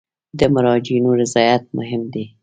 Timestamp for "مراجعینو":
0.53-1.11